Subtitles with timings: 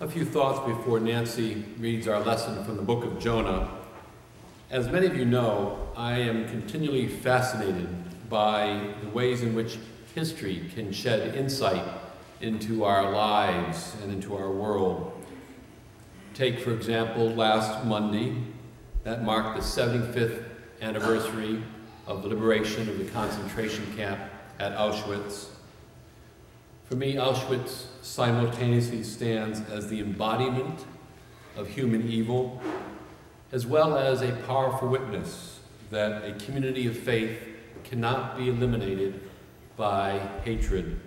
[0.00, 3.68] A few thoughts before Nancy reads our lesson from the book of Jonah.
[4.70, 7.88] As many of you know, I am continually fascinated
[8.30, 9.76] by the ways in which
[10.14, 11.82] history can shed insight
[12.40, 15.20] into our lives and into our world.
[16.32, 18.36] Take, for example, last Monday,
[19.02, 20.44] that marked the 75th
[20.80, 21.60] anniversary
[22.06, 24.20] of the liberation of the concentration camp
[24.60, 25.46] at Auschwitz.
[26.88, 30.86] For me, Auschwitz simultaneously stands as the embodiment
[31.54, 32.62] of human evil,
[33.52, 35.60] as well as a powerful witness
[35.90, 37.38] that a community of faith
[37.84, 39.20] cannot be eliminated
[39.76, 40.98] by hatred.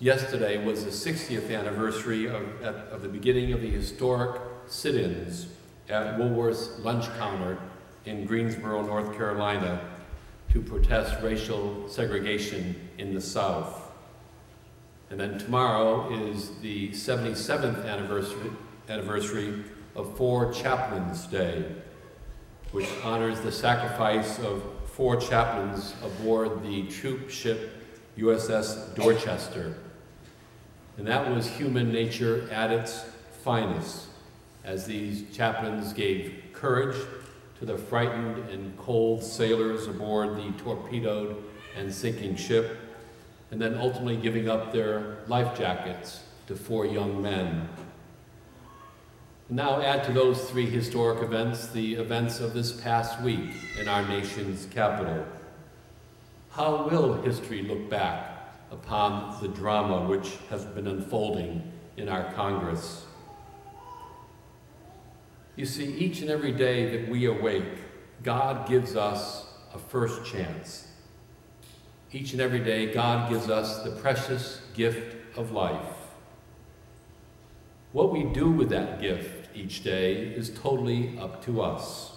[0.00, 5.46] Yesterday was the 60th anniversary of, of the beginning of the historic sit ins
[5.88, 7.58] at Woolworth's lunch counter
[8.06, 9.80] in Greensboro, North Carolina,
[10.52, 13.83] to protest racial segregation in the South.
[15.14, 18.50] And then tomorrow is the 77th anniversary,
[18.88, 19.62] anniversary
[19.94, 21.66] of Four Chaplains Day,
[22.72, 27.80] which honors the sacrifice of four chaplains aboard the troop ship
[28.18, 29.76] USS Dorchester.
[30.98, 33.04] And that was human nature at its
[33.44, 34.08] finest,
[34.64, 36.96] as these chaplains gave courage
[37.60, 41.36] to the frightened and cold sailors aboard the torpedoed
[41.76, 42.78] and sinking ship
[43.54, 47.68] and then ultimately giving up their life jackets to four young men.
[49.48, 54.04] Now, add to those three historic events the events of this past week in our
[54.08, 55.24] nation's capital.
[56.50, 61.62] How will history look back upon the drama which has been unfolding
[61.96, 63.06] in our Congress?
[65.54, 67.78] You see, each and every day that we awake,
[68.24, 70.88] God gives us a first chance
[72.14, 75.96] each and every day, God gives us the precious gift of life.
[77.90, 82.12] What we do with that gift each day is totally up to us.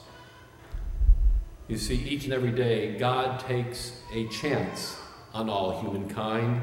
[1.67, 4.97] You see, each and every day, God takes a chance
[5.33, 6.61] on all humankind.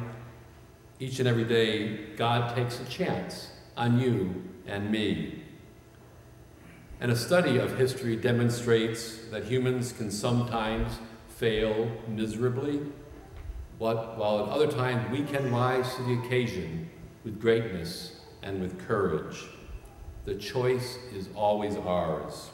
[1.01, 5.43] Each and every day, God takes a chance on you and me.
[7.01, 12.81] And a study of history demonstrates that humans can sometimes fail miserably
[13.79, 16.89] but while at other times we can rise to the occasion
[17.25, 19.45] with greatness and with courage.
[20.25, 22.51] The choice is always ours.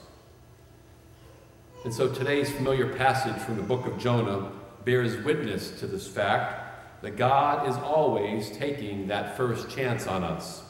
[1.84, 4.50] And so today's familiar passage from the book of Jonah
[4.84, 10.62] bears witness to this fact that God is always taking that first chance on us.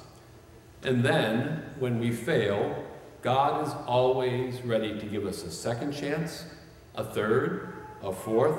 [0.82, 2.84] And then, when we fail,
[3.22, 6.44] God is always ready to give us a second chance,
[6.94, 8.58] a third, a fourth,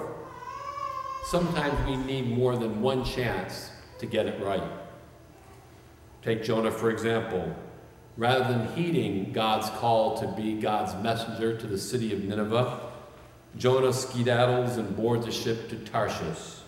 [1.24, 4.64] Sometimes we need more than one chance to get it right.
[6.22, 7.56] Take Jonah, for example.
[8.18, 12.80] Rather than heeding God's call to be God's messenger to the city of Nineveh,
[13.58, 16.60] Jonah skedaddles and boards a ship to Tarshish.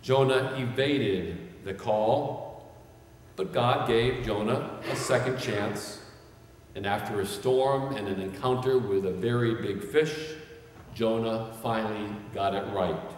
[0.00, 2.72] Jonah evaded the call,
[3.36, 6.00] but God gave Jonah a second chance.
[6.74, 10.34] And after a storm and an encounter with a very big fish,
[10.94, 13.11] Jonah finally got it right.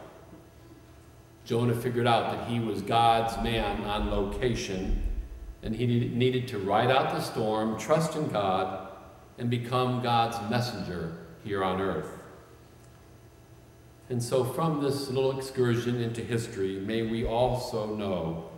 [1.45, 5.03] Jonah figured out that he was God's man on location
[5.63, 8.89] and he needed to ride out the storm, trust in God,
[9.39, 12.11] and become God's messenger here on earth.
[14.11, 18.51] And so, from this little excursion into history, may we also know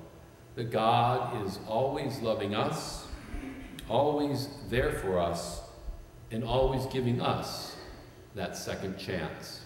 [0.56, 3.06] that God is always loving us,
[3.88, 5.60] always there for us,
[6.32, 7.76] and always giving us
[8.34, 9.60] that second chance.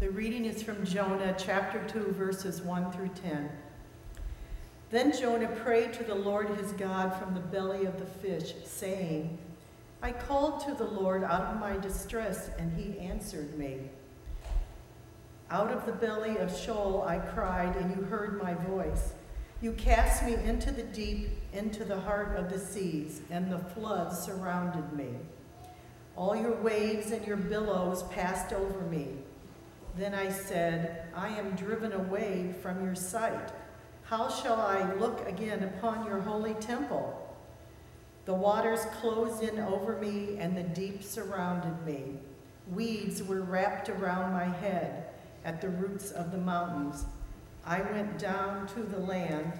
[0.00, 3.50] The reading is from Jonah chapter 2, verses 1 through 10.
[4.88, 9.36] Then Jonah prayed to the Lord his God from the belly of the fish, saying,
[10.00, 13.90] I called to the Lord out of my distress, and he answered me.
[15.50, 19.12] Out of the belly of Sheol I cried, and you heard my voice.
[19.60, 24.18] You cast me into the deep, into the heart of the seas, and the floods
[24.18, 25.10] surrounded me.
[26.16, 29.08] All your waves and your billows passed over me.
[29.96, 33.50] Then I said, I am driven away from your sight.
[34.04, 37.16] How shall I look again upon your holy temple?
[38.24, 42.18] The waters closed in over me, and the deep surrounded me.
[42.70, 45.06] Weeds were wrapped around my head
[45.44, 47.04] at the roots of the mountains.
[47.66, 49.52] I went down to the land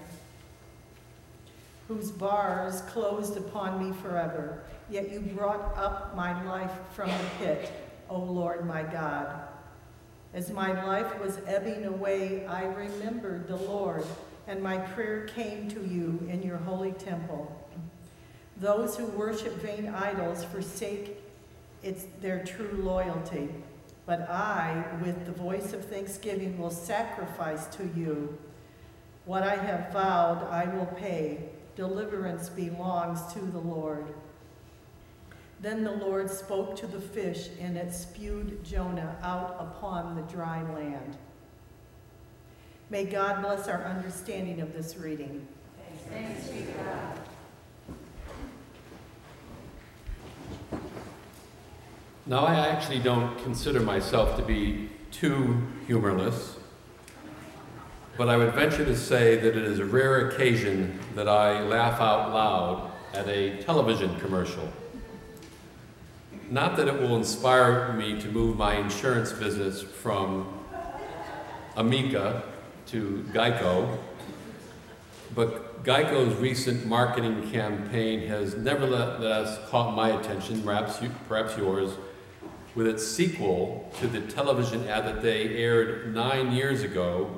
[1.87, 4.63] whose bars closed upon me forever.
[4.89, 7.71] Yet you brought up my life from the pit,
[8.09, 9.50] O Lord my God.
[10.33, 14.05] As my life was ebbing away, I remembered the Lord,
[14.47, 17.53] and my prayer came to you in your holy temple.
[18.55, 21.17] Those who worship vain idols forsake
[21.83, 23.49] its, their true loyalty.
[24.05, 28.37] But I, with the voice of thanksgiving, will sacrifice to you.
[29.25, 31.49] What I have vowed, I will pay.
[31.75, 34.13] Deliverance belongs to the Lord.
[35.61, 40.63] Then the Lord spoke to the fish, and it spewed Jonah out upon the dry
[40.73, 41.17] land.
[42.89, 45.47] May God bless our understanding of this reading.
[46.09, 47.19] Thanks be God.
[52.25, 56.57] Now, I actually don't consider myself to be too humorless,
[58.17, 62.01] but I would venture to say that it is a rare occasion that I laugh
[62.01, 64.67] out loud at a television commercial.
[66.51, 70.53] Not that it will inspire me to move my insurance business from
[71.77, 72.43] Amica
[72.87, 73.97] to Geico,
[75.33, 81.93] but Geico's recent marketing campaign has nevertheless caught my attention, perhaps, you, perhaps yours,
[82.75, 87.33] with its sequel to the television ad that they aired nine years ago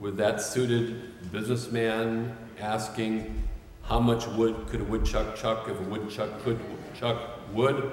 [0.00, 3.42] with that suited businessman asking
[3.82, 6.58] how much wood could a woodchuck chuck if a woodchuck could
[6.98, 7.20] chuck
[7.52, 7.92] wood?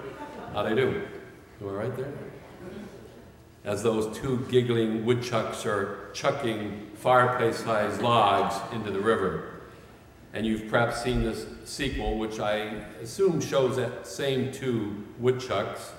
[0.53, 1.07] How'd I do?
[1.61, 2.11] Am I right there?
[3.63, 9.61] As those two giggling woodchucks are chucking fireplace-sized logs into the river.
[10.33, 15.93] And you've perhaps seen this sequel, which I assume shows that same two woodchucks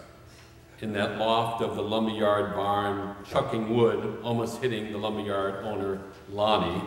[0.83, 5.99] in that loft of the lumberyard barn, chucking wood, almost hitting the lumberyard owner,
[6.31, 6.83] Lonnie.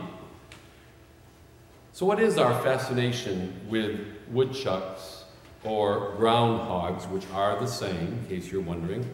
[1.93, 5.24] So what is our fascination with woodchucks
[5.65, 9.05] or groundhogs, which are the same, in case you're wondering?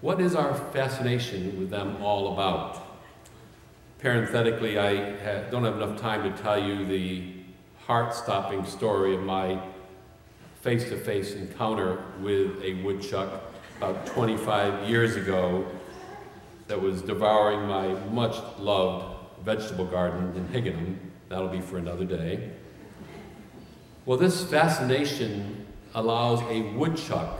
[0.00, 2.82] What is our fascination with them all about?
[4.00, 7.34] Parenthetically, I don't have enough time to tell you the
[7.86, 9.60] heart-stopping story of my
[10.62, 13.30] face-to-face encounter with a woodchuck
[13.76, 15.66] about 25 years ago
[16.66, 20.96] that was devouring my much loved vegetable garden in Higganum.
[21.28, 22.50] That'll be for another day.
[24.04, 27.38] Well, this fascination allows a woodchuck,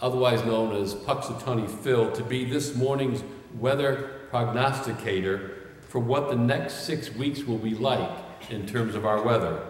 [0.00, 3.22] otherwise known as Punxsutawney Phil, to be this morning's
[3.58, 5.52] weather prognosticator
[5.88, 8.10] for what the next six weeks will be like
[8.50, 9.60] in terms of our weather.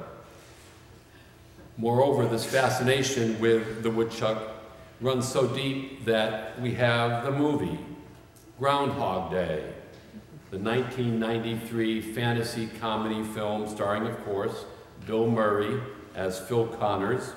[1.77, 4.41] Moreover, this fascination with the woodchuck
[5.01, 7.79] runs so deep that we have the movie
[8.59, 9.73] Groundhog Day,
[10.51, 14.65] the 1993 fantasy comedy film starring, of course,
[15.07, 15.81] Bill Murray
[16.15, 17.33] as Phil Connors.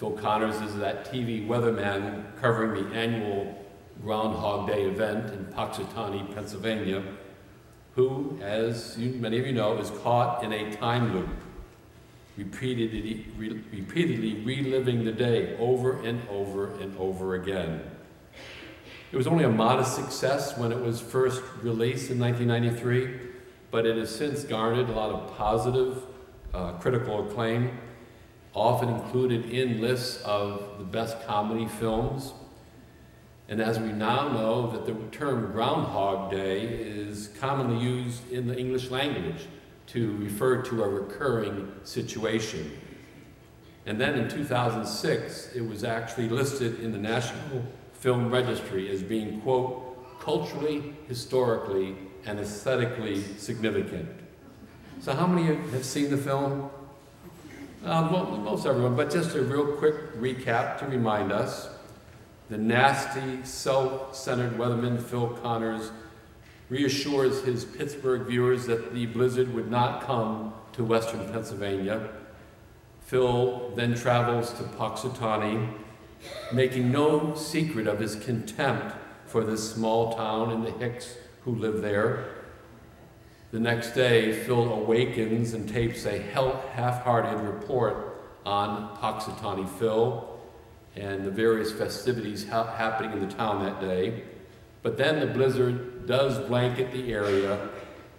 [0.00, 3.54] Phil Connors is that TV weatherman covering the annual
[4.02, 7.02] Groundhog Day event in Punxsutawney, Pennsylvania,
[7.96, 11.28] who, as you, many of you know, is caught in a time loop
[12.38, 17.82] repeatedly, re, repeatedly reliving the day over and over and over again.
[19.12, 23.20] It was only a modest success when it was first released in 1993,
[23.70, 26.04] but it has since garnered a lot of positive
[26.54, 27.78] uh, critical acclaim,
[28.54, 32.32] often included in lists of the best comedy films.
[33.48, 38.56] And as we now know that the term Groundhog Day is commonly used in the
[38.56, 39.46] English language
[39.88, 42.70] to refer to a recurring situation.
[43.86, 47.64] And then in 2006, it was actually listed in the National
[47.94, 54.08] Film Registry as being, quote, culturally, historically, and aesthetically significant.
[55.00, 56.70] So how many of you have seen the film?
[57.82, 58.02] Uh,
[58.44, 61.70] most everyone, but just a real quick recap to remind us.
[62.50, 65.90] The nasty, self-centered weatherman Phil Connors
[66.68, 72.10] reassures his Pittsburgh viewers that the blizzard would not come to western Pennsylvania.
[73.00, 75.72] Phil then travels to Punxsutawney,
[76.52, 78.94] making no secret of his contempt
[79.24, 82.39] for this small town and the Hicks who live there.
[83.52, 90.38] The next day, Phil awakens and tapes a half-hearted report on Punxsutawney Phil
[90.94, 94.22] and the various festivities ha happening in the town that day.
[94.82, 97.68] But then the blizzard does blanket the area,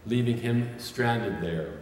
[0.05, 1.79] leaving him stranded there.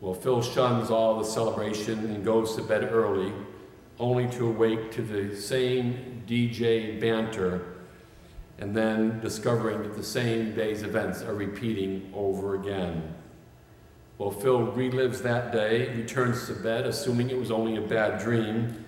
[0.00, 3.32] Well, Phil shuns all the celebration and goes to bed early,
[4.00, 7.69] only to awake to the same DJ banter,
[8.60, 13.14] and then discovering that the same day's events are repeating over again.
[14.18, 18.84] Well, Phil relives that day, returns to bed, assuming it was only a bad dream,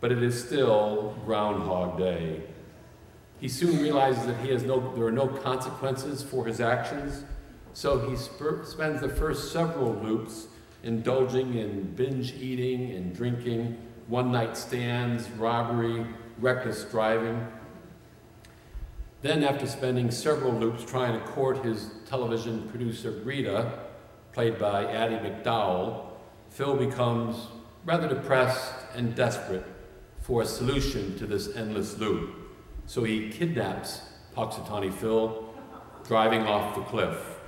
[0.00, 2.42] but it is still Groundhog Day.
[3.40, 7.24] He soon realizes that he has no, there are no consequences for his actions,
[7.74, 10.46] so he sp- spends the first several loops
[10.82, 16.06] indulging in binge eating and drinking, one night stands, robbery,
[16.38, 17.46] reckless driving.
[19.24, 23.72] Then, after spending several loops trying to court his television producer Rita,
[24.34, 26.10] played by Andie MacDowell,
[26.50, 27.34] Phil becomes
[27.86, 29.64] rather depressed and desperate
[30.20, 32.34] for a solution to this endless loop.
[32.84, 34.02] So he kidnaps
[34.36, 35.54] Punxsutawney Phil,
[36.06, 37.40] driving off the cliff.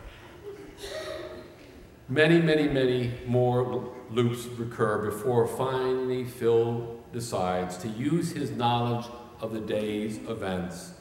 [2.08, 9.04] Many, many, many more loops recur before finally Phil decides to use his knowledge
[9.42, 10.94] of the day's events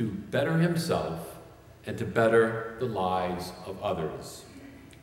[0.00, 1.36] to better himself
[1.84, 4.46] and to better the lives of others.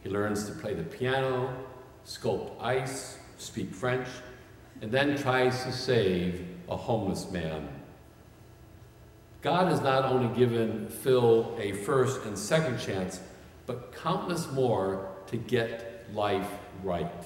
[0.01, 1.55] He learns to play the piano,
[2.03, 4.07] sculpt ice, speak French,
[4.81, 7.69] and then tries to save a homeless man.
[9.43, 13.19] God has not only given Phil a first and second chance,
[13.67, 16.49] but countless more to get life
[16.83, 17.23] right.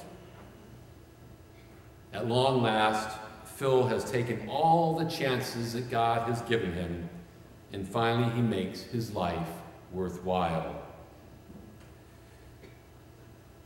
[2.11, 7.09] At long last, Phil has taken all the chances that God has given him,
[7.73, 9.47] and finally he makes his life
[9.91, 10.81] worthwhile.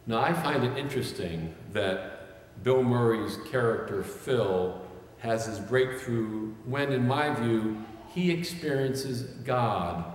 [0.07, 4.79] Now, I find it interesting that Bill Murray's character, Phil,
[5.17, 7.83] has his breakthrough when, in my view,
[8.13, 10.05] he experiences God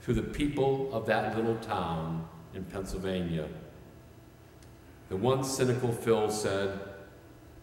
[0.00, 3.46] through the people of that little town in Pennsylvania.
[5.10, 6.80] The once cynical Phil said,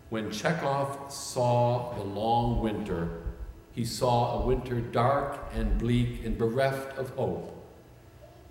[0.10, 3.25] When Chekhov saw the long winter,
[3.75, 7.51] he saw a winter dark and bleak and bereft of hope.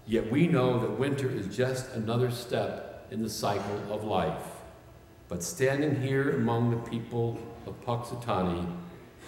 [0.06, 4.44] Yet we know that winter is just another step in the cycle of life.
[5.28, 8.66] But standing here among the people of Punxsutawney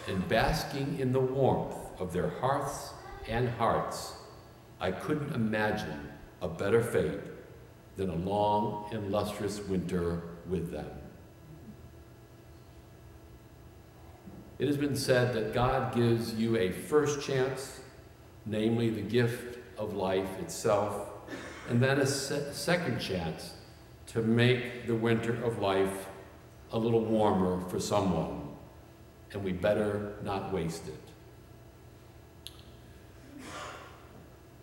[0.07, 2.93] and basking in the warmth of their hearths
[3.27, 4.13] and hearts,
[4.79, 6.11] I couldn't imagine
[6.43, 7.21] a better fate
[7.97, 10.91] than a long and lustrous winter with them.
[14.59, 17.81] It has been said that God gives you a first chance,
[18.47, 21.11] namely the gift of life itself,
[21.69, 23.53] and then a se- second chance
[24.09, 26.07] to make the winter of life
[26.73, 28.49] a little warmer for someone,
[29.33, 30.95] and we better not waste it.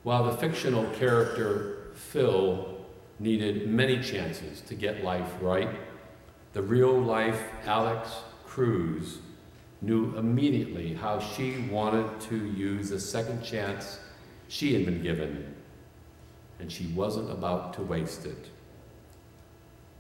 [0.01, 2.77] While the fictional character Phil
[3.19, 5.69] needed many chances to get life right,
[6.53, 8.09] the real life Alex
[8.45, 9.19] Cruz
[9.83, 13.99] knew immediately how she wanted to use the second chance
[14.47, 15.53] she had been given,
[16.59, 18.49] and she wasn't about to waste it.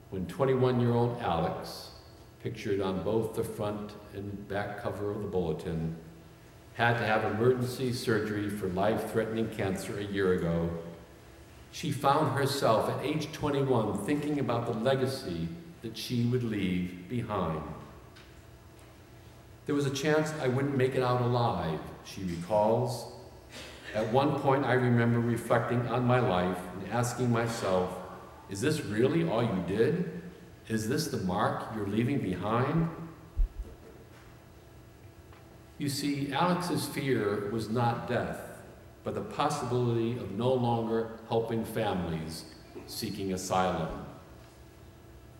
[0.09, 1.89] When 21 year old Alex,
[2.41, 5.95] pictured on both the front and back cover of the bulletin,
[6.75, 10.69] had to have emergency surgery for life threatening cancer a year ago,
[11.71, 15.47] she found herself at age 21 thinking about the legacy
[15.81, 17.61] that she would leave behind.
[19.65, 23.11] There was a chance I wouldn't make it out alive, she recalls.
[23.95, 27.95] At one point, I remember reflecting on my life and asking myself,
[28.49, 30.21] is this really all you did?
[30.67, 32.89] Is this the mark you're leaving behind?
[35.77, 38.39] You see, Alex's fear was not death,
[39.03, 42.45] but the possibility of no longer helping families
[42.87, 44.05] seeking asylum.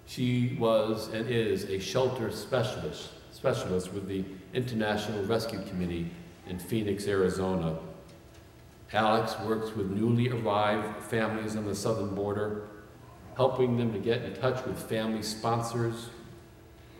[0.05, 3.09] She was and is a shelter specialist,
[3.43, 4.23] specialist with the
[4.53, 6.09] International Rescue Committee
[6.47, 7.77] in Phoenix, Arizona.
[8.93, 12.69] Alex works with newly arrived families on the southern border,
[13.35, 16.09] helping them to get in touch with family sponsors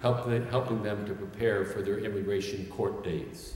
[0.01, 3.53] helping them to prepare for their immigration court dates.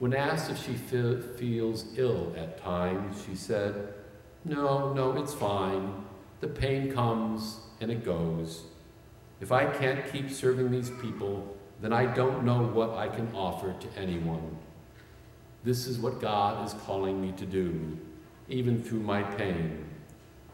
[0.00, 3.94] When asked if she fe- feels ill at times, she said,
[4.44, 6.04] No, no, it's fine.
[6.40, 8.64] The pain comes and it goes.
[9.44, 13.74] If I can't keep serving these people, then I don't know what I can offer
[13.78, 14.56] to anyone.
[15.62, 17.98] This is what God is calling me to do,
[18.48, 19.84] even through my pain.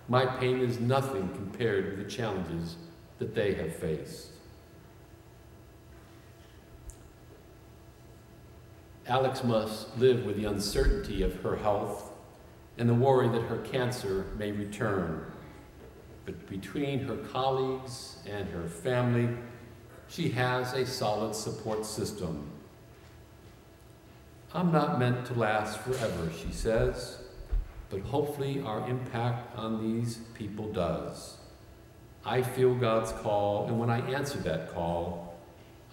[0.08, 2.78] My pain is nothing compared to the challenges
[3.20, 4.30] that they have faced.
[9.06, 12.10] Alex must live with the uncertainty of her health
[12.76, 15.29] and the worry that her cancer may return.
[16.24, 19.28] But between her colleagues and her family,
[20.08, 22.50] she has a solid support system.
[24.52, 27.18] I'm not meant to last forever, she says,
[27.88, 31.36] but hopefully our impact on these people does.
[32.24, 35.38] I feel God's call, and when I answer that call,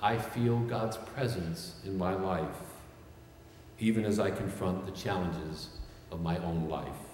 [0.01, 2.61] I feel God's presence in my life,
[3.79, 5.69] even as I confront the challenges
[6.11, 7.06] of my own life.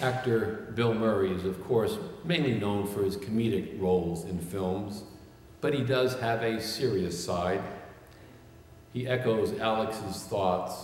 [0.00, 5.04] Actor Bill Murray is, of course, mainly known for his comedic roles in films,
[5.60, 7.62] but he does have a serious side.
[8.92, 10.74] He echoes Alex's thoughts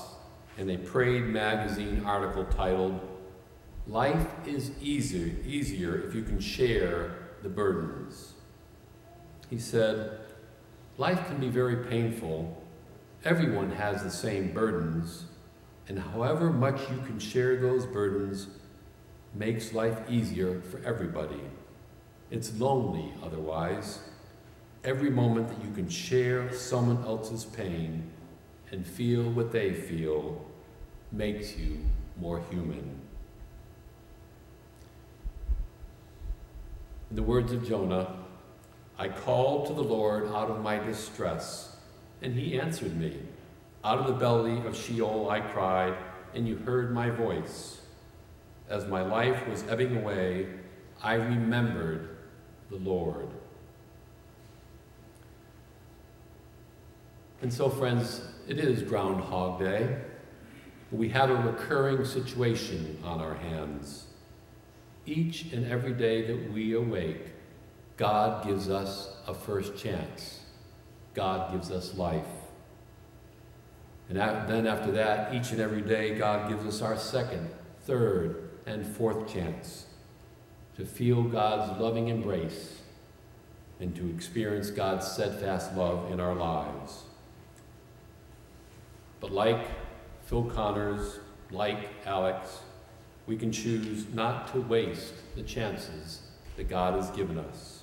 [0.57, 3.01] in a Parade magazine article titled,
[3.87, 8.35] Life is easier, easier if you can share the burdens.
[9.49, 10.19] He said,
[10.99, 12.63] Life can be very painful.
[13.25, 15.25] Everyone has the same burdens,
[15.89, 18.49] and however much you can share those burdens
[19.35, 21.41] makes life easier for everybody.
[22.31, 24.01] It's lonely otherwise.
[24.85, 28.11] Every moment that you can share someone else's pain
[28.71, 30.45] and feel what they feel
[31.11, 31.79] makes you
[32.21, 33.01] more human.
[37.11, 38.15] In the words of Jonah,
[38.99, 41.77] I called to the Lord out of my distress,
[42.21, 43.17] and he answered me.
[43.85, 45.97] Out of the belly of Sheol I cried,
[46.35, 47.78] and you heard my voice.
[48.69, 50.47] As my life was ebbing away,
[51.03, 52.17] I remembered
[52.71, 53.29] the Lord.
[57.41, 59.97] And so, friends, it is Groundhog Day.
[60.91, 64.07] We have a recurring situation on our hands.
[65.07, 67.29] Each and every day that we awake,
[67.97, 70.41] God gives us a first chance.
[71.15, 72.27] God gives us life.
[74.09, 77.49] And then after that, each and every day, God gives us our second,
[77.83, 79.87] third, and fourth chance
[80.77, 82.81] to feel God's loving embrace
[83.81, 87.05] and to experience God's steadfast love in our lives.
[89.21, 89.67] But like
[90.27, 91.19] Phil Connors,
[91.51, 92.61] like Alex,
[93.27, 96.21] we can choose not to waste the chances
[96.57, 97.83] that God has given us.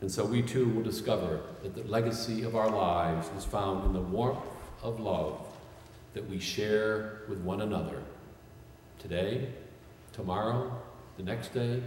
[0.00, 3.92] And so we too will discover that the legacy of our lives is found in
[3.92, 4.38] the warmth
[4.82, 5.40] of love
[6.14, 8.02] that we share with one another
[9.00, 9.48] today,
[10.12, 10.70] tomorrow,
[11.16, 11.82] the next day,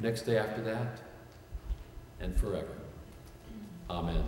[0.00, 1.00] next day after that,
[2.20, 2.76] and forever.
[3.88, 4.24] Amen.